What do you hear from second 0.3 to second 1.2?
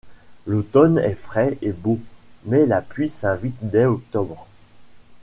L'automne est